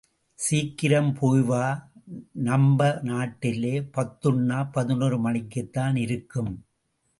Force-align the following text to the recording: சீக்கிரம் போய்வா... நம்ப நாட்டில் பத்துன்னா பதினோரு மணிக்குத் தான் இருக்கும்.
சீக்கிரம் 0.39 1.17
போய்வா... 1.21 1.65
நம்ப 2.43 2.99
நாட்டில் 3.01 3.69
பத்துன்னா 3.97 4.67
பதினோரு 4.71 5.19
மணிக்குத் 5.19 5.71
தான் 5.71 5.95
இருக்கும். 5.95 6.53